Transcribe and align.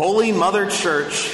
Holy 0.00 0.32
Mother 0.32 0.66
Church 0.70 1.30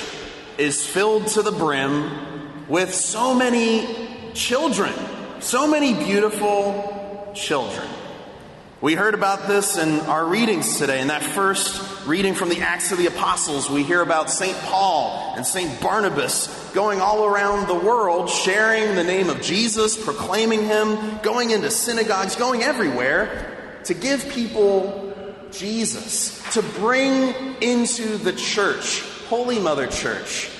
is 0.58 0.84
filled 0.84 1.28
to 1.28 1.42
the 1.42 1.52
brim 1.52 2.66
with 2.66 2.92
so 2.92 3.32
many 3.32 3.86
children, 4.34 4.92
so 5.38 5.68
many 5.68 5.94
beautiful 5.94 7.30
children. 7.32 7.86
We 8.80 8.94
heard 8.94 9.14
about 9.14 9.46
this 9.46 9.78
in 9.78 10.00
our 10.06 10.26
readings 10.26 10.78
today. 10.78 11.00
In 11.00 11.06
that 11.06 11.22
first 11.22 12.08
reading 12.08 12.34
from 12.34 12.48
the 12.48 12.60
Acts 12.62 12.90
of 12.90 12.98
the 12.98 13.06
Apostles, 13.06 13.70
we 13.70 13.84
hear 13.84 14.02
about 14.02 14.30
St. 14.30 14.58
Paul 14.62 15.34
and 15.36 15.46
St. 15.46 15.80
Barnabas 15.80 16.48
going 16.74 17.00
all 17.00 17.24
around 17.24 17.68
the 17.68 17.86
world, 17.86 18.28
sharing 18.28 18.96
the 18.96 19.04
name 19.04 19.30
of 19.30 19.40
Jesus, 19.42 19.96
proclaiming 19.96 20.64
him, 20.64 21.20
going 21.22 21.52
into 21.52 21.70
synagogues, 21.70 22.34
going 22.34 22.64
everywhere 22.64 23.80
to 23.84 23.94
give 23.94 24.28
people 24.30 25.05
Jesus, 25.52 26.42
to 26.52 26.62
bring 26.62 27.34
into 27.60 28.18
the 28.18 28.32
church, 28.32 29.02
Holy 29.28 29.58
Mother 29.58 29.86
Church, 29.86 30.50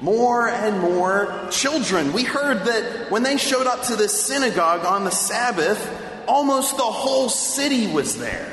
more 0.00 0.48
and 0.48 0.80
more 0.80 1.48
children. 1.50 2.12
We 2.12 2.24
heard 2.24 2.64
that 2.64 3.10
when 3.10 3.22
they 3.22 3.36
showed 3.36 3.66
up 3.66 3.84
to 3.84 3.96
this 3.96 4.24
synagogue 4.24 4.84
on 4.84 5.04
the 5.04 5.10
Sabbath, 5.10 5.78
almost 6.26 6.76
the 6.76 6.82
whole 6.82 7.28
city 7.28 7.86
was 7.88 8.18
there. 8.18 8.52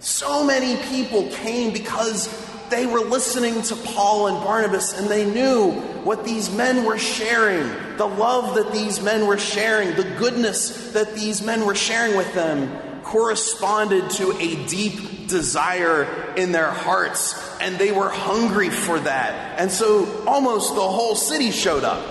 So 0.00 0.44
many 0.44 0.76
people 0.88 1.28
came 1.30 1.72
because 1.72 2.28
they 2.70 2.86
were 2.86 3.00
listening 3.00 3.62
to 3.62 3.76
Paul 3.76 4.26
and 4.26 4.42
Barnabas 4.44 4.98
and 4.98 5.08
they 5.08 5.24
knew 5.24 5.72
what 6.02 6.24
these 6.24 6.52
men 6.52 6.84
were 6.84 6.98
sharing, 6.98 7.68
the 7.96 8.06
love 8.06 8.56
that 8.56 8.72
these 8.72 9.00
men 9.00 9.26
were 9.26 9.38
sharing, 9.38 9.94
the 9.94 10.08
goodness 10.18 10.92
that 10.92 11.14
these 11.14 11.42
men 11.42 11.64
were 11.64 11.74
sharing 11.74 12.16
with 12.16 12.32
them 12.34 12.70
corresponded 13.16 14.10
to 14.10 14.30
a 14.32 14.66
deep 14.66 15.26
desire 15.26 16.34
in 16.36 16.52
their 16.52 16.70
hearts, 16.70 17.34
and 17.60 17.78
they 17.78 17.90
were 17.90 18.10
hungry 18.10 18.68
for 18.68 19.00
that. 19.00 19.58
And 19.58 19.70
so 19.70 20.22
almost 20.26 20.74
the 20.74 20.82
whole 20.82 21.14
city 21.14 21.50
showed 21.50 21.82
up. 21.82 22.04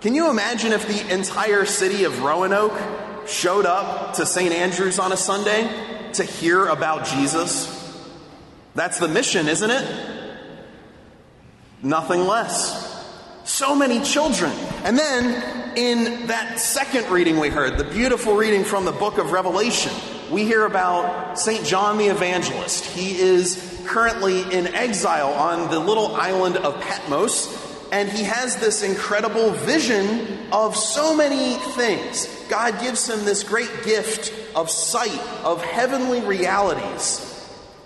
Can 0.00 0.14
you 0.14 0.30
imagine 0.30 0.72
if 0.72 0.88
the 0.88 1.12
entire 1.12 1.66
city 1.66 2.04
of 2.04 2.22
Roanoke 2.22 3.28
showed 3.28 3.66
up 3.66 4.14
to 4.14 4.24
St. 4.24 4.50
Andrews 4.50 4.98
on 4.98 5.12
a 5.12 5.16
Sunday 5.16 5.68
to 6.14 6.24
hear 6.24 6.68
about 6.68 7.04
Jesus? 7.04 7.70
That's 8.74 8.98
the 8.98 9.08
mission, 9.08 9.46
isn't 9.46 9.70
it? 9.70 10.10
Nothing 11.82 12.26
less. 12.26 12.90
So 13.44 13.76
many 13.76 14.02
children. 14.02 14.52
And 14.84 14.98
then 14.98 15.76
in 15.76 16.28
that 16.28 16.58
second 16.58 17.10
reading 17.10 17.38
we 17.38 17.50
heard, 17.50 17.76
the 17.76 17.84
beautiful 17.84 18.36
reading 18.36 18.64
from 18.64 18.86
the 18.86 18.92
book 18.92 19.18
of 19.18 19.32
Revelation, 19.32 19.92
we 20.30 20.44
hear 20.44 20.64
about 20.64 21.38
St. 21.38 21.64
John 21.64 21.98
the 21.98 22.06
Evangelist. 22.06 22.84
He 22.84 23.18
is 23.18 23.82
currently 23.86 24.40
in 24.42 24.68
exile 24.68 25.32
on 25.32 25.70
the 25.70 25.78
little 25.78 26.16
island 26.16 26.56
of 26.56 26.80
Patmos, 26.80 27.90
and 27.92 28.08
he 28.08 28.24
has 28.24 28.56
this 28.56 28.82
incredible 28.82 29.50
vision 29.50 30.38
of 30.50 30.76
so 30.76 31.14
many 31.14 31.54
things. 31.74 32.26
God 32.48 32.80
gives 32.80 33.08
him 33.08 33.24
this 33.24 33.42
great 33.42 33.84
gift 33.84 34.32
of 34.56 34.70
sight, 34.70 35.20
of 35.44 35.62
heavenly 35.62 36.20
realities. 36.22 37.30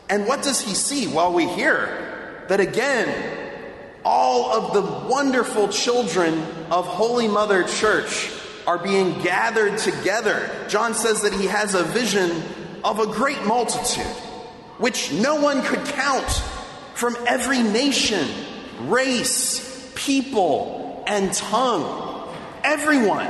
And 0.09 0.27
what 0.27 0.42
does 0.42 0.61
he 0.61 0.75
see? 0.75 1.09
Well, 1.09 1.33
we 1.33 1.48
hear 1.48 2.44
that 2.48 2.61
again, 2.61 3.59
all 4.05 4.53
of 4.53 4.72
the 4.72 5.09
wonderful 5.09 5.69
children 5.69 6.39
of 6.70 6.86
Holy 6.86 7.28
Mother 7.28 7.64
Church 7.64 8.31
are 8.69 8.77
being 8.77 9.19
gathered 9.22 9.78
together. 9.78 10.47
John 10.69 10.92
says 10.92 11.22
that 11.22 11.33
he 11.33 11.47
has 11.47 11.74
a 11.74 11.84
vision 11.84 12.30
of 12.84 12.98
a 12.98 13.06
great 13.06 13.42
multitude, 13.47 14.05
which 14.77 15.10
no 15.10 15.36
one 15.36 15.62
could 15.62 15.83
count, 15.86 16.30
from 16.92 17.16
every 17.27 17.62
nation, 17.62 18.28
race, 18.80 19.91
people, 19.94 21.02
and 21.06 21.33
tongue. 21.33 22.28
Everyone, 22.62 23.27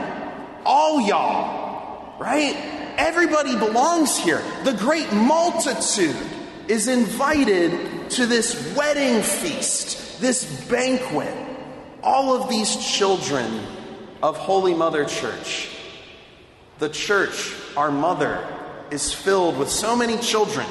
all 0.67 1.07
y'all, 1.07 2.19
right? 2.19 2.57
Everybody 2.97 3.57
belongs 3.57 4.19
here. 4.19 4.43
The 4.65 4.73
great 4.73 5.13
multitude 5.13 6.17
is 6.67 6.89
invited 6.89 8.11
to 8.11 8.27
this 8.27 8.75
wedding 8.75 9.23
feast 9.23 10.21
this 10.21 10.67
banquet, 10.67 11.33
all 12.03 12.35
of 12.35 12.49
these 12.49 12.77
children 12.77 13.78
of 14.23 14.37
Holy 14.37 14.75
Mother 14.75 15.05
Church. 15.05 15.69
The 16.79 16.89
church, 16.89 17.55
our 17.77 17.91
mother, 17.91 18.47
is 18.91 19.13
filled 19.13 19.59
with 19.59 19.69
so 19.71 19.97
many 19.97 20.17
children. 20.19 20.67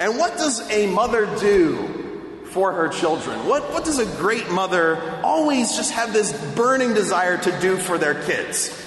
And 0.00 0.18
what 0.18 0.36
does 0.36 0.68
a 0.70 0.86
mother 0.86 1.26
do 1.38 2.42
for 2.50 2.72
her 2.72 2.88
children? 2.88 3.46
What, 3.46 3.72
what 3.72 3.84
does 3.84 3.98
a 3.98 4.06
great 4.18 4.50
mother 4.50 5.00
always 5.22 5.76
just 5.76 5.92
have 5.92 6.12
this 6.12 6.32
burning 6.54 6.94
desire 6.94 7.38
to 7.38 7.60
do 7.60 7.76
for 7.76 7.98
their 7.98 8.20
kids? 8.22 8.80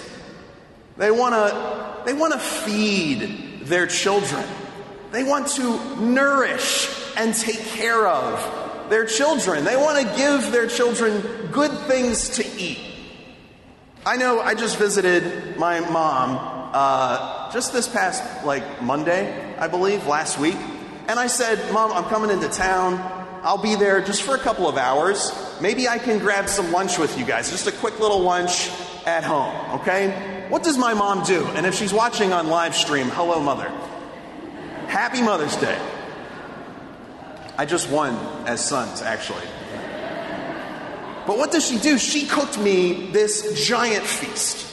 They 0.98 1.12
want 1.12 1.36
to 1.36 2.04
they 2.06 2.14
want 2.14 2.34
to 2.34 2.40
feed 2.40 3.66
their 3.66 3.86
children. 3.86 4.46
They 5.12 5.24
want 5.24 5.48
to 5.50 5.96
nourish 5.98 6.90
and 7.18 7.34
take 7.36 7.60
care 7.60 8.08
of 8.08 8.90
their 8.90 9.06
children. 9.06 9.64
They 9.64 9.76
want 9.76 10.00
to 10.00 10.16
give 10.16 10.52
their 10.52 10.68
children 10.68 11.50
good 11.52 11.72
things 11.88 12.30
to 12.38 12.46
eat. 12.58 12.87
I 14.08 14.16
know 14.16 14.40
I 14.40 14.54
just 14.54 14.78
visited 14.78 15.58
my 15.58 15.82
mom 15.82 16.72
uh, 16.72 17.52
just 17.52 17.74
this 17.74 17.90
past, 17.90 18.46
like, 18.46 18.82
Monday, 18.82 19.54
I 19.58 19.68
believe, 19.68 20.08
last 20.08 20.40
week. 20.40 20.56
And 21.10 21.20
I 21.20 21.28
said, 21.28 21.74
Mom, 21.74 21.92
I'm 21.92 22.06
coming 22.06 22.32
into 22.32 22.48
town. 22.48 23.02
I'll 23.44 23.62
be 23.62 23.76
there 23.76 24.00
just 24.00 24.24
for 24.24 24.34
a 24.34 24.40
couple 24.40 24.66
of 24.66 24.78
hours. 24.78 25.34
Maybe 25.60 25.90
I 25.90 25.98
can 25.98 26.20
grab 26.20 26.48
some 26.48 26.72
lunch 26.72 26.98
with 26.98 27.20
you 27.20 27.26
guys, 27.26 27.52
just 27.52 27.68
a 27.68 27.72
quick 27.74 28.00
little 28.00 28.22
lunch 28.22 28.70
at 29.06 29.26
home, 29.26 29.82
okay? 29.82 30.48
What 30.48 30.64
does 30.64 30.78
my 30.78 30.94
mom 30.94 31.26
do? 31.26 31.46
And 31.48 31.66
if 31.66 31.76
she's 31.76 31.92
watching 31.92 32.32
on 32.32 32.48
live 32.48 32.76
stream, 32.76 33.10
hello, 33.10 33.42
mother. 33.42 33.70
Happy 34.88 35.22
Mother's 35.22 35.58
Day. 35.58 35.78
I 37.58 37.66
just 37.66 37.90
won 37.90 38.16
as 38.48 38.64
sons, 38.64 39.02
actually. 39.02 39.44
But 41.28 41.38
what 41.38 41.52
does 41.52 41.68
she 41.68 41.78
do? 41.78 41.98
She 41.98 42.26
cooked 42.26 42.58
me 42.58 43.12
this 43.12 43.68
giant 43.68 44.06
feast. 44.06 44.66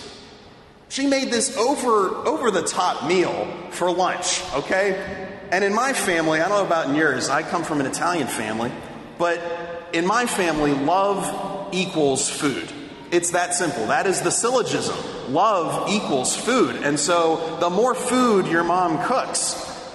She 0.89 1.09
made 1.09 1.31
this 1.33 1.57
over 1.57 2.15
over 2.27 2.53
the 2.53 2.63
top 2.63 3.09
meal 3.09 3.49
for 3.71 3.91
lunch, 3.91 4.41
okay? 4.55 5.29
And 5.51 5.65
in 5.65 5.75
my 5.75 5.93
family, 5.93 6.41
I 6.41 6.49
don't 6.49 6.59
know 6.59 6.67
about 6.67 6.89
in 6.89 6.95
yours, 6.95 7.29
I 7.29 7.43
come 7.43 7.65
from 7.65 7.81
an 7.81 7.87
Italian 7.87 8.29
family, 8.29 8.71
but 9.19 9.91
in 9.93 10.07
my 10.07 10.27
family, 10.27 10.73
love 10.73 11.75
equals 11.75 12.31
food. 12.31 12.71
It's 13.11 13.31
that 13.31 13.55
simple. 13.55 13.87
That 13.87 14.07
is 14.07 14.23
the 14.23 14.31
syllogism. 14.31 14.97
Love 15.33 15.89
equals 15.91 16.37
food. 16.37 16.77
And 16.83 16.99
so 16.99 17.59
the 17.61 17.71
more 17.71 17.95
food 17.95 18.47
your 18.47 18.65
mom 18.65 19.05
cooks, 19.07 19.55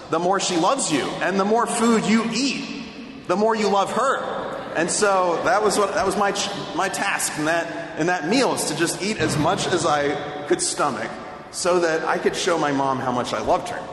the 0.10 0.20
more 0.20 0.40
she 0.40 0.56
loves 0.56 0.92
you. 0.92 1.02
And 1.22 1.40
the 1.40 1.46
more 1.46 1.68
food 1.68 2.06
you 2.06 2.24
eat, 2.34 3.28
the 3.28 3.36
more 3.36 3.56
you 3.56 3.70
love 3.70 3.92
her. 3.92 4.39
And 4.76 4.90
so 4.90 5.42
that 5.44 5.64
was 5.64 5.78
what 5.78 5.94
that 5.96 6.06
was 6.06 6.16
my 6.16 6.32
my 6.76 6.90
task 6.90 7.38
in 7.38 7.46
that 7.46 8.00
in 8.00 8.08
that 8.08 8.28
meal 8.28 8.54
is 8.54 8.66
to 8.66 8.78
just 8.78 9.02
eat 9.02 9.18
as 9.18 9.38
much 9.38 9.68
as 9.68 9.86
I 9.86 10.46
could 10.48 10.62
stomach 10.62 11.10
so 11.52 11.80
that 11.80 12.06
I 12.06 12.18
could 12.18 12.36
show 12.36 12.58
my 12.58 12.72
mom 12.72 13.00
how 13.00 13.12
much 13.12 13.34
I 13.34 13.42
loved 13.42 13.70
her. 13.70 13.84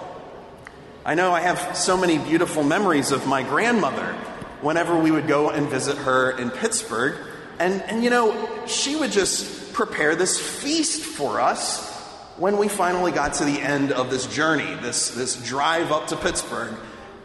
I 1.05 1.15
know 1.15 1.33
I 1.33 1.41
have 1.41 1.77
so 1.77 1.97
many 1.97 2.19
beautiful 2.19 2.63
memories 2.63 3.13
of 3.13 3.27
my 3.27 3.43
grandmother 3.43 4.13
whenever 4.61 4.99
we 4.99 5.11
would 5.11 5.29
go 5.29 5.51
and 5.51 5.69
visit 5.69 5.97
her 5.99 6.33
in 6.33 6.51
Pittsburgh. 6.51 7.17
And, 7.59 7.81
and 7.83 8.03
you 8.03 8.11
know, 8.11 8.67
she 8.67 8.97
would 8.97 9.13
just 9.13 9.73
prepare 9.73 10.17
this 10.17 10.39
feast 10.39 11.03
for 11.03 11.41
us 11.41 11.93
when 12.37 12.59
we 12.59 12.69
finally 12.69 13.13
got 13.13 13.35
to 13.35 13.45
the 13.45 13.61
end 13.61 13.93
of 13.93 14.11
this 14.11 14.27
journey, 14.27 14.75
this, 14.83 15.11
this 15.11 15.37
drive 15.37 15.93
up 15.93 16.09
to 16.09 16.17
Pittsburgh 16.17 16.75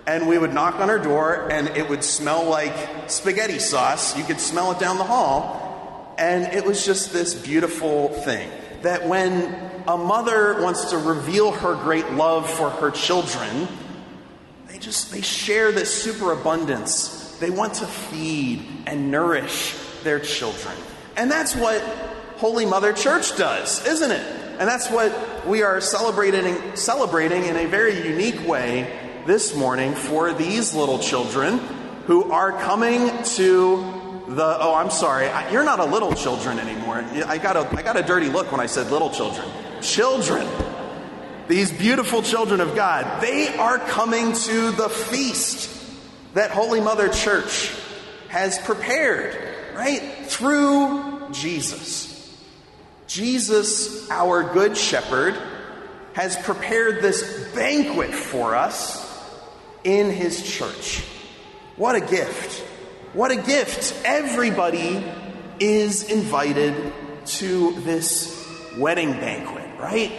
and 0.07 0.27
we 0.27 0.37
would 0.37 0.53
knock 0.53 0.75
on 0.75 0.89
her 0.89 0.99
door 0.99 1.49
and 1.51 1.67
it 1.69 1.87
would 1.87 2.03
smell 2.03 2.45
like 2.45 2.73
spaghetti 3.09 3.59
sauce. 3.59 4.17
You 4.17 4.23
could 4.23 4.39
smell 4.39 4.71
it 4.71 4.79
down 4.79 4.97
the 4.97 5.03
hall. 5.03 6.15
And 6.17 6.53
it 6.53 6.65
was 6.65 6.85
just 6.85 7.13
this 7.13 7.33
beautiful 7.33 8.09
thing 8.09 8.49
that 8.81 9.07
when 9.07 9.55
a 9.87 9.97
mother 9.97 10.61
wants 10.61 10.91
to 10.91 10.97
reveal 10.97 11.51
her 11.51 11.75
great 11.75 12.11
love 12.11 12.49
for 12.49 12.69
her 12.69 12.91
children, 12.91 13.67
they 14.67 14.77
just 14.77 15.11
they 15.11 15.21
share 15.21 15.71
this 15.71 16.03
superabundance. 16.03 17.37
They 17.39 17.49
want 17.49 17.75
to 17.75 17.85
feed 17.85 18.65
and 18.85 19.09
nourish 19.09 19.75
their 20.03 20.19
children. 20.19 20.75
And 21.15 21.31
that's 21.31 21.55
what 21.55 21.81
Holy 22.37 22.65
Mother 22.65 22.93
Church 22.93 23.35
does, 23.35 23.85
isn't 23.87 24.11
it? 24.11 24.25
And 24.59 24.67
that's 24.67 24.89
what 24.91 25.47
we 25.47 25.63
are 25.63 25.81
celebrating 25.81 26.75
celebrating 26.75 27.45
in 27.45 27.55
a 27.55 27.65
very 27.65 28.07
unique 28.07 28.47
way 28.47 28.99
this 29.25 29.55
morning 29.55 29.93
for 29.93 30.33
these 30.33 30.73
little 30.73 30.99
children 30.99 31.59
who 32.07 32.31
are 32.31 32.51
coming 32.51 33.09
to 33.23 33.77
the 34.27 34.57
oh 34.59 34.75
i'm 34.75 34.89
sorry 34.89 35.25
you're 35.51 35.63
not 35.63 35.79
a 35.79 35.85
little 35.85 36.13
children 36.13 36.59
anymore 36.59 36.97
i 37.25 37.37
got 37.37 37.55
a 37.55 37.77
i 37.77 37.81
got 37.81 37.97
a 37.97 38.03
dirty 38.03 38.27
look 38.27 38.51
when 38.51 38.61
i 38.61 38.65
said 38.65 38.89
little 38.91 39.09
children 39.09 39.47
children 39.81 40.47
these 41.47 41.71
beautiful 41.71 42.21
children 42.21 42.61
of 42.61 42.75
god 42.75 43.21
they 43.21 43.47
are 43.57 43.77
coming 43.77 44.33
to 44.33 44.71
the 44.71 44.89
feast 44.89 45.69
that 46.33 46.51
holy 46.51 46.79
mother 46.79 47.09
church 47.09 47.73
has 48.31 48.57
prepared, 48.59 49.37
right? 49.75 50.01
Through 50.25 51.31
Jesus. 51.31 52.07
Jesus, 53.07 54.09
our 54.09 54.53
good 54.53 54.77
shepherd, 54.77 55.35
has 56.13 56.37
prepared 56.37 57.01
this 57.01 57.49
banquet 57.53 58.13
for 58.13 58.55
us 58.55 59.00
in 59.83 60.09
his 60.11 60.43
church. 60.43 61.03
What 61.75 61.95
a 61.95 62.01
gift! 62.01 62.59
What 63.13 63.31
a 63.31 63.35
gift! 63.35 64.01
Everybody 64.05 65.03
is 65.59 66.03
invited 66.03 66.93
to 67.25 67.73
this 67.81 68.47
wedding 68.77 69.11
banquet, 69.11 69.79
right? 69.79 70.11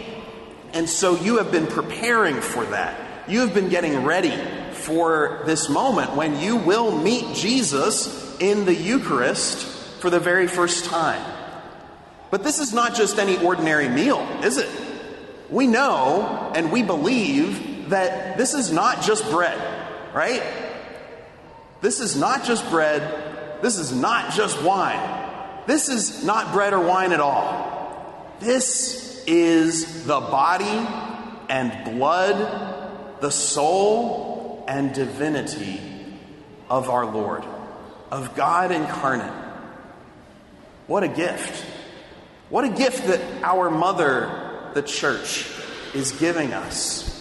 And 0.72 0.88
so 0.88 1.16
you 1.16 1.38
have 1.38 1.50
been 1.50 1.66
preparing 1.66 2.40
for 2.40 2.64
that. 2.66 3.28
You 3.28 3.40
have 3.40 3.54
been 3.54 3.68
getting 3.68 4.04
ready 4.04 4.36
for 4.72 5.42
this 5.46 5.68
moment 5.68 6.16
when 6.16 6.38
you 6.40 6.56
will 6.56 6.96
meet 6.96 7.34
Jesus 7.34 8.36
in 8.40 8.64
the 8.64 8.74
Eucharist 8.74 9.64
for 10.00 10.10
the 10.10 10.18
very 10.18 10.48
first 10.48 10.86
time. 10.86 11.22
But 12.30 12.42
this 12.42 12.58
is 12.58 12.72
not 12.72 12.94
just 12.94 13.18
any 13.18 13.36
ordinary 13.44 13.88
meal, 13.88 14.26
is 14.42 14.56
it? 14.56 14.68
We 15.50 15.66
know 15.66 16.50
and 16.54 16.72
we 16.72 16.82
believe 16.82 17.71
that 17.88 18.36
this 18.36 18.54
is 18.54 18.72
not 18.72 19.02
just 19.02 19.28
bread, 19.30 19.58
right? 20.14 20.42
This 21.80 22.00
is 22.00 22.16
not 22.16 22.44
just 22.44 22.68
bread. 22.70 23.60
This 23.62 23.78
is 23.78 23.92
not 23.92 24.32
just 24.32 24.60
wine. 24.62 25.20
This 25.66 25.88
is 25.88 26.24
not 26.24 26.52
bread 26.52 26.72
or 26.72 26.80
wine 26.80 27.12
at 27.12 27.20
all. 27.20 28.34
This 28.40 29.24
is 29.26 30.04
the 30.04 30.20
body 30.20 30.86
and 31.48 31.96
blood, 31.96 33.20
the 33.20 33.30
soul 33.30 34.64
and 34.66 34.92
divinity 34.94 35.80
of 36.68 36.88
our 36.88 37.06
Lord, 37.06 37.44
of 38.10 38.34
God 38.34 38.72
incarnate. 38.72 39.32
What 40.86 41.04
a 41.04 41.08
gift. 41.08 41.64
What 42.48 42.64
a 42.64 42.68
gift 42.68 43.06
that 43.06 43.20
our 43.42 43.70
mother, 43.70 44.70
the 44.74 44.82
church, 44.82 45.48
is 45.94 46.12
giving 46.12 46.52
us. 46.52 47.11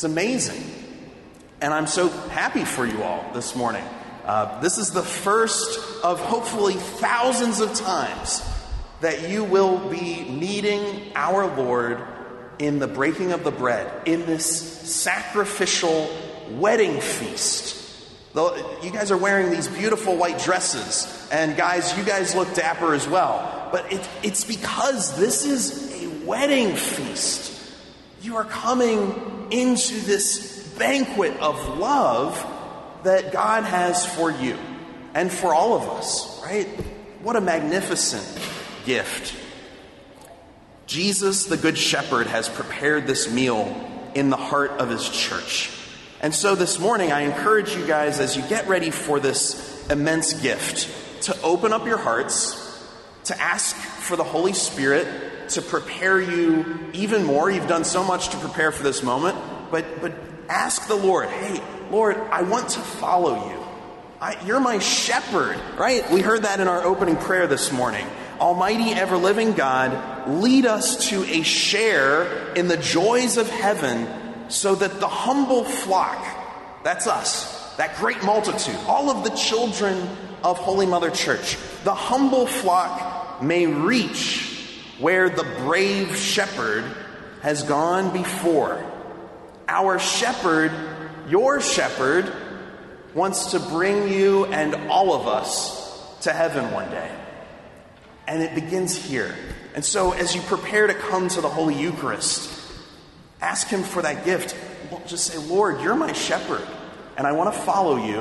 It's 0.00 0.04
amazing. 0.06 0.64
And 1.60 1.74
I'm 1.74 1.86
so 1.86 2.08
happy 2.08 2.64
for 2.64 2.86
you 2.86 3.02
all 3.02 3.22
this 3.34 3.54
morning. 3.54 3.84
Uh, 4.24 4.58
this 4.62 4.78
is 4.78 4.92
the 4.92 5.02
first 5.02 5.78
of 6.02 6.18
hopefully 6.18 6.72
thousands 6.72 7.60
of 7.60 7.74
times 7.74 8.42
that 9.02 9.28
you 9.28 9.44
will 9.44 9.90
be 9.90 10.24
meeting 10.24 11.12
our 11.14 11.54
Lord 11.54 12.00
in 12.58 12.78
the 12.78 12.88
breaking 12.88 13.32
of 13.32 13.44
the 13.44 13.50
bread, 13.50 14.08
in 14.08 14.24
this 14.24 14.46
sacrificial 14.90 16.08
wedding 16.52 16.98
feast. 17.02 17.76
You 18.34 18.90
guys 18.90 19.10
are 19.10 19.18
wearing 19.18 19.50
these 19.50 19.68
beautiful 19.68 20.16
white 20.16 20.38
dresses, 20.38 21.28
and 21.30 21.58
guys, 21.58 21.94
you 21.98 22.04
guys 22.04 22.34
look 22.34 22.54
dapper 22.54 22.94
as 22.94 23.06
well 23.06 23.58
but 23.70 23.92
it, 23.92 24.08
it's 24.24 24.42
because 24.42 25.16
this 25.16 25.44
is 25.44 26.02
a 26.02 26.26
wedding 26.26 26.74
feast. 26.74 27.56
You 28.20 28.34
are 28.36 28.44
coming 28.44 29.39
into 29.50 30.00
this 30.00 30.68
banquet 30.78 31.36
of 31.38 31.78
love 31.78 32.46
that 33.04 33.32
God 33.32 33.64
has 33.64 34.06
for 34.06 34.30
you 34.30 34.56
and 35.14 35.30
for 35.30 35.54
all 35.54 35.74
of 35.74 35.82
us, 35.98 36.42
right? 36.42 36.66
What 37.22 37.36
a 37.36 37.40
magnificent 37.40 38.26
gift. 38.84 39.34
Jesus, 40.86 41.46
the 41.46 41.56
Good 41.56 41.78
Shepherd, 41.78 42.26
has 42.26 42.48
prepared 42.48 43.06
this 43.06 43.32
meal 43.32 43.76
in 44.14 44.30
the 44.30 44.36
heart 44.36 44.72
of 44.72 44.88
his 44.88 45.08
church. 45.08 45.70
And 46.20 46.34
so 46.34 46.54
this 46.54 46.78
morning, 46.78 47.12
I 47.12 47.20
encourage 47.20 47.74
you 47.74 47.86
guys 47.86 48.20
as 48.20 48.36
you 48.36 48.42
get 48.42 48.68
ready 48.68 48.90
for 48.90 49.20
this 49.20 49.88
immense 49.88 50.34
gift 50.34 51.22
to 51.24 51.42
open 51.42 51.72
up 51.72 51.86
your 51.86 51.98
hearts 51.98 52.66
to 53.24 53.40
ask 53.40 53.76
for 53.76 54.16
the 54.16 54.24
Holy 54.24 54.52
Spirit 54.52 55.06
to 55.50 55.62
prepare 55.62 56.20
you 56.20 56.78
even 56.92 57.24
more. 57.24 57.50
You've 57.50 57.68
done 57.68 57.84
so 57.84 58.04
much 58.04 58.30
to 58.30 58.36
prepare 58.38 58.72
for 58.72 58.82
this 58.82 59.02
moment, 59.02 59.38
but, 59.70 60.00
but 60.00 60.12
ask 60.48 60.88
the 60.88 60.94
Lord, 60.94 61.28
hey, 61.28 61.60
Lord, 61.90 62.16
I 62.16 62.42
want 62.42 62.70
to 62.70 62.80
follow 62.80 63.50
you. 63.50 63.66
I, 64.20 64.36
you're 64.44 64.60
my 64.60 64.78
shepherd, 64.78 65.58
right? 65.78 66.08
We 66.10 66.20
heard 66.20 66.42
that 66.42 66.60
in 66.60 66.68
our 66.68 66.82
opening 66.84 67.16
prayer 67.16 67.46
this 67.46 67.72
morning. 67.72 68.06
Almighty, 68.38 68.92
ever 68.92 69.16
living 69.16 69.52
God, 69.52 70.28
lead 70.28 70.66
us 70.66 71.08
to 71.10 71.24
a 71.24 71.42
share 71.42 72.52
in 72.54 72.68
the 72.68 72.76
joys 72.76 73.36
of 73.36 73.48
heaven 73.48 74.08
so 74.50 74.74
that 74.74 75.00
the 75.00 75.08
humble 75.08 75.64
flock, 75.64 76.24
that's 76.82 77.06
us, 77.06 77.76
that 77.76 77.96
great 77.96 78.22
multitude, 78.22 78.76
all 78.86 79.10
of 79.10 79.24
the 79.24 79.30
children 79.30 79.96
of 80.42 80.58
Holy 80.58 80.86
Mother 80.86 81.10
Church, 81.10 81.56
the 81.84 81.94
humble 81.94 82.46
flock 82.46 83.42
may 83.42 83.66
reach 83.66 84.49
where 85.00 85.28
the 85.28 85.44
brave 85.64 86.16
shepherd 86.16 86.84
has 87.42 87.62
gone 87.62 88.12
before. 88.12 88.84
Our 89.68 89.98
shepherd, 89.98 90.72
your 91.28 91.60
shepherd, 91.60 92.32
wants 93.14 93.52
to 93.52 93.60
bring 93.60 94.08
you 94.08 94.46
and 94.46 94.74
all 94.90 95.14
of 95.14 95.26
us 95.26 96.20
to 96.22 96.32
heaven 96.32 96.70
one 96.72 96.90
day. 96.90 97.10
And 98.26 98.42
it 98.42 98.54
begins 98.54 98.96
here. 98.96 99.34
And 99.74 99.84
so, 99.84 100.12
as 100.12 100.34
you 100.34 100.42
prepare 100.42 100.86
to 100.86 100.94
come 100.94 101.28
to 101.28 101.40
the 101.40 101.48
Holy 101.48 101.74
Eucharist, 101.74 102.50
ask 103.40 103.68
Him 103.68 103.82
for 103.82 104.02
that 104.02 104.24
gift. 104.24 104.56
Just 105.06 105.26
say, 105.26 105.38
Lord, 105.38 105.80
you're 105.80 105.96
my 105.96 106.12
shepherd, 106.12 106.66
and 107.16 107.26
I 107.26 107.32
want 107.32 107.54
to 107.54 107.60
follow 107.60 107.96
you, 107.96 108.18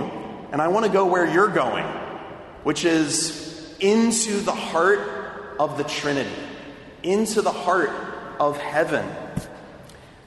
and 0.52 0.62
I 0.62 0.68
want 0.70 0.86
to 0.86 0.92
go 0.92 1.06
where 1.06 1.28
you're 1.28 1.48
going 1.48 1.86
which 2.64 2.86
is 2.86 3.74
into 3.80 4.42
the 4.42 4.52
heart 4.52 5.56
of 5.60 5.78
the 5.78 5.84
Trinity, 5.84 6.30
into 7.04 7.42
the 7.42 7.51
heart 7.51 7.92
of 8.40 8.57
heaven. 8.57 9.07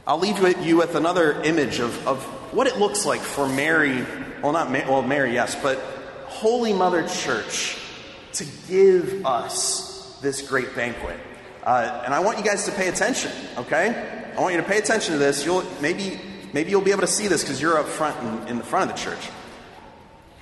I'll 0.06 0.18
leave 0.18 0.38
you 0.64 0.76
with 0.76 0.94
another 0.94 1.40
image 1.42 1.78
of, 1.78 2.06
of 2.06 2.22
what 2.52 2.66
it 2.66 2.78
looks 2.78 3.06
like 3.06 3.20
for 3.20 3.48
Mary, 3.48 4.04
well, 4.42 4.52
not 4.52 4.70
Ma- 4.70 4.88
well, 4.88 5.02
Mary, 5.02 5.32
yes, 5.32 5.54
but 5.62 5.78
Holy 6.26 6.72
Mother 6.72 7.06
Church 7.06 7.78
to 8.34 8.46
give 8.68 9.24
us 9.24 10.18
this 10.20 10.46
great 10.46 10.74
banquet. 10.74 11.18
Uh, 11.62 12.02
and 12.04 12.12
I 12.12 12.20
want 12.20 12.38
you 12.38 12.44
guys 12.44 12.64
to 12.64 12.72
pay 12.72 12.88
attention, 12.88 13.30
okay? 13.56 14.32
I 14.36 14.40
want 14.40 14.54
you 14.54 14.60
to 14.60 14.66
pay 14.66 14.78
attention 14.78 15.12
to 15.12 15.18
this. 15.18 15.44
You'll 15.44 15.64
maybe 15.80 16.18
maybe 16.52 16.70
you'll 16.70 16.80
be 16.80 16.90
able 16.90 17.02
to 17.02 17.06
see 17.06 17.28
this 17.28 17.42
because 17.42 17.60
you're 17.60 17.78
up 17.78 17.86
front 17.86 18.18
in, 18.22 18.48
in 18.48 18.58
the 18.58 18.64
front 18.64 18.90
of 18.90 18.96
the 18.96 19.02
church. 19.02 19.30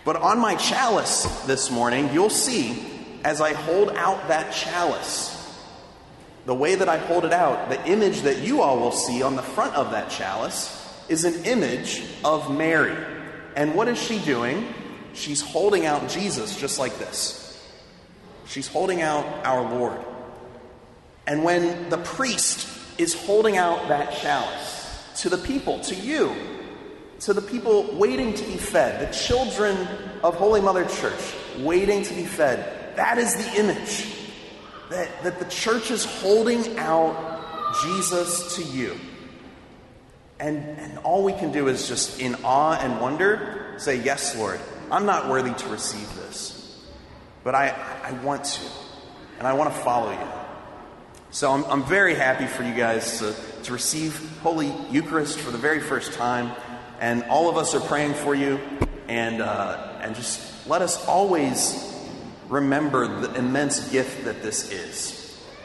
But 0.05 0.17
on 0.17 0.39
my 0.39 0.55
chalice 0.55 1.25
this 1.45 1.71
morning, 1.71 2.11
you'll 2.13 2.31
see 2.31 2.83
as 3.25 3.41
I 3.41 3.53
hold 3.53 3.91
out 3.91 4.29
that 4.29 4.53
chalice, 4.53 5.40
the 6.47 6.55
way 6.55 6.75
that 6.75 6.89
I 6.89 6.99
hold 6.99 7.25
it 7.25 7.33
out, 7.33 7.69
the 7.69 7.85
image 7.87 8.23
that 8.23 8.39
you 8.39 8.63
all 8.63 8.79
will 8.79 8.93
see 8.93 9.23
on 9.23 9.37
the 9.37 9.43
front 9.43 9.75
of 9.75 9.91
that 9.93 10.11
chalice 10.11 10.77
is 11.09 11.25
an 11.25 11.45
image 11.45 12.03
of 12.25 12.57
Mary. 12.57 12.97
And 13.57 13.75
what 13.75 13.89
is 13.89 14.01
she 14.01 14.19
doing? 14.21 14.73
She's 15.13 15.41
holding 15.41 15.87
out 15.87 16.09
Jesus 16.09 16.59
just 16.59 16.79
like 16.79 16.99
this. 16.99 17.69
She's 18.47 18.69
holding 18.69 19.03
out 19.03 19.25
our 19.45 19.63
Lord. 19.77 19.99
And 21.27 21.45
when 21.45 21.91
the 21.91 21.99
priest 21.99 22.69
is 22.99 23.15
holding 23.15 23.57
out 23.57 23.89
that 23.89 24.17
chalice 24.17 25.05
to 25.19 25.29
the 25.29 25.39
people, 25.39 25.81
to 25.81 25.95
you, 25.95 26.35
to 27.21 27.35
the 27.35 27.43
people 27.43 27.95
waiting 27.97 28.33
to 28.35 28.45
be 28.45 28.57
fed, 28.57 29.09
the 29.09 29.13
children 29.13 29.77
of 30.23 30.35
Holy 30.35 30.61
Mother 30.61 30.85
Church 30.87 31.21
waiting 31.59 32.03
to 32.03 32.15
be 32.15 32.25
fed. 32.25 32.97
That 32.97 33.19
is 33.19 33.35
the 33.35 33.61
image 33.61 34.20
that, 34.91 35.23
that 35.23 35.39
the 35.39 35.45
church 35.47 35.91
is 35.91 36.05
holding 36.05 36.79
out 36.79 37.73
Jesus 37.83 38.57
to 38.57 38.63
you. 38.63 38.99
And, 40.39 40.59
and 40.79 40.99
all 40.99 41.23
we 41.23 41.33
can 41.33 41.53
do 41.53 41.69
is 41.69 41.89
just 41.89 42.21
in 42.21 42.35
awe 42.45 42.79
and 42.81 43.01
wonder 43.01 43.75
say, 43.79 44.03
Yes, 44.03 44.37
Lord, 44.37 44.61
I'm 44.91 45.07
not 45.07 45.29
worthy 45.29 45.55
to 45.55 45.69
receive 45.69 46.15
this, 46.17 46.83
but 47.45 47.55
I, 47.55 47.69
I 48.03 48.13
want 48.25 48.45
to, 48.45 48.63
and 49.39 49.47
I 49.47 49.53
want 49.53 49.73
to 49.73 49.81
follow 49.81 50.13
you. 50.13 50.29
So 51.31 51.53
I'm, 51.53 51.65
I'm 51.67 51.85
very 51.85 52.15
happy 52.15 52.47
for 52.47 52.65
you 52.65 52.75
guys 52.75 53.21
to, 53.21 53.35
to 53.63 53.73
receive 53.73 54.39
Holy 54.41 54.73
Eucharist 54.91 55.39
for 55.39 55.53
the 55.53 55.59
very 55.59 55.81
first 55.81 56.15
time. 56.15 56.51
And 57.01 57.23
all 57.25 57.49
of 57.49 57.57
us 57.57 57.75
are 57.75 57.81
praying 57.81 58.15
for 58.15 58.35
you. 58.35 58.59
And, 59.07 59.41
uh, 59.41 59.99
and 60.01 60.15
just 60.15 60.67
let 60.67 60.83
us 60.83 61.07
always 61.07 61.90
remember 62.51 63.07
the 63.07 63.35
immense 63.37 63.91
gift 63.91 64.25
that 64.25 64.43
this 64.43 64.71
is. 64.71 65.17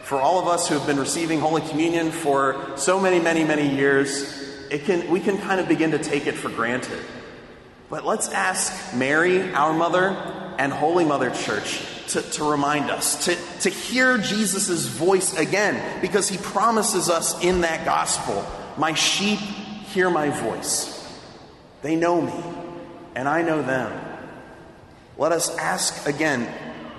For 0.04 0.22
all 0.22 0.40
of 0.40 0.48
us 0.48 0.70
who 0.70 0.78
have 0.78 0.88
been 0.88 1.00
receiving 1.00 1.40
Holy 1.40 1.62
Communion 1.68 2.12
for 2.12 2.78
so 2.78 3.00
many, 3.00 3.20
many, 3.20 3.44
many 3.44 3.76
years, 3.76 4.24
it 4.70 4.86
can, 4.86 5.10
we 5.10 5.20
can 5.20 5.40
kind 5.40 5.60
of 5.60 5.68
begin 5.68 5.92
to 5.92 6.00
take 6.00 6.28
it 6.28 6.36
for 6.36 6.50
granted. 6.50 7.00
But 7.90 8.06
let's 8.06 8.30
ask 8.30 8.96
Mary, 8.96 9.52
our 9.54 9.74
mother, 9.74 10.10
and 10.60 10.72
Holy 10.72 11.06
Mother 11.06 11.32
Church 11.32 11.82
to, 12.10 12.22
to 12.22 12.44
remind 12.44 12.92
us, 12.92 13.26
to, 13.26 13.36
to 13.62 13.70
hear 13.70 14.18
Jesus' 14.20 14.86
voice 14.86 15.36
again, 15.38 16.02
because 16.02 16.30
he 16.30 16.38
promises 16.38 17.10
us 17.10 17.44
in 17.44 17.62
that 17.62 17.84
gospel, 17.84 18.46
My 18.78 18.94
sheep 18.94 19.40
hear 19.40 20.10
my 20.10 20.30
voice. 20.30 20.92
They 21.82 21.96
know 21.96 22.22
me, 22.22 22.34
and 23.16 23.28
I 23.28 23.42
know 23.42 23.62
them. 23.62 23.92
Let 25.18 25.32
us 25.32 25.56
ask 25.58 26.08
again, 26.08 26.48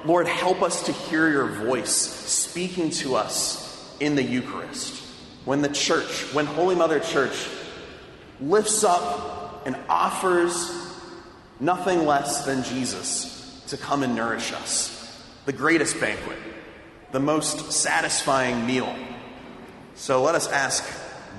Lord, 0.06 0.28
help 0.28 0.62
us 0.62 0.84
to 0.86 0.92
hear 0.92 1.28
your 1.28 1.46
voice 1.46 1.90
speaking 1.90 2.90
to 2.90 3.16
us 3.16 3.92
in 3.98 4.14
the 4.14 4.22
Eucharist. 4.22 5.02
When 5.44 5.62
the 5.62 5.68
church, 5.68 6.32
when 6.32 6.46
Holy 6.46 6.76
Mother 6.76 7.00
Church 7.00 7.48
lifts 8.40 8.84
up 8.84 9.66
and 9.66 9.76
offers 9.88 10.72
nothing 11.58 12.06
less 12.06 12.44
than 12.44 12.62
Jesus 12.62 13.64
to 13.68 13.76
come 13.76 14.04
and 14.04 14.14
nourish 14.14 14.52
us, 14.52 15.24
the 15.44 15.52
greatest 15.52 15.98
banquet, 16.00 16.38
the 17.10 17.20
most 17.20 17.72
satisfying 17.72 18.64
meal. 18.64 18.94
So 19.96 20.22
let 20.22 20.36
us 20.36 20.46
ask, 20.46 20.84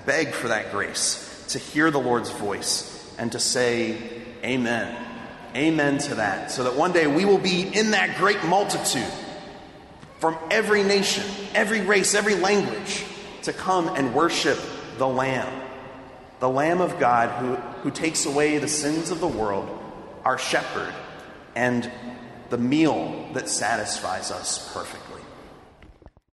beg 0.06 0.34
for 0.34 0.50
that 0.50 0.72
grace 0.72 1.46
to 1.50 1.60
hear 1.60 1.90
the 1.90 2.00
Lord's 2.00 2.32
voice 2.32 3.16
and 3.18 3.32
to 3.32 3.40
say, 3.40 3.98
Amen. 4.44 5.07
Amen 5.56 5.98
to 6.00 6.16
that. 6.16 6.52
So 6.52 6.64
that 6.66 6.76
one 6.76 6.92
day 6.92 7.08
we 7.08 7.26
will 7.26 7.38
be 7.38 7.62
in 7.62 7.92
that 7.92 8.18
great 8.18 8.44
multitude 8.44 9.12
from 10.20 10.38
every 10.52 10.84
nation, 10.84 11.24
every 11.54 11.82
race, 11.82 12.16
every 12.16 12.36
language 12.36 13.06
to 13.44 13.54
come 13.54 13.88
and 13.90 14.14
worship 14.14 14.60
the 14.98 15.08
Lamb, 15.08 15.62
the 16.40 16.50
Lamb 16.50 16.82
of 16.82 17.00
God 17.00 17.30
who, 17.40 17.56
who 17.82 17.92
takes 17.92 18.26
away 18.26 18.58
the 18.58 18.68
sins 18.68 19.12
of 19.12 19.20
the 19.20 19.28
world, 19.28 19.70
our 20.26 20.38
shepherd, 20.38 20.94
and 21.56 21.90
the 22.50 22.58
meal 22.58 23.30
that 23.34 23.50
satisfies 23.50 24.32
us 24.32 24.72
perfectly. 24.74 25.07